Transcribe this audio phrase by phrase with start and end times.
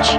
[0.00, 0.18] Тихо,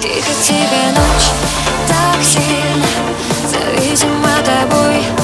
[0.00, 1.30] ночь тебе ночь
[1.88, 2.86] так сильно
[3.48, 5.23] Зависима тобой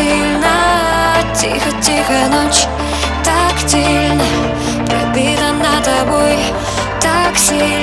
[0.00, 2.66] тактильно Тихо-тихо ночь.
[3.24, 4.24] Тактильно
[4.86, 6.38] Пропитана тобой.
[7.00, 7.79] Так сильно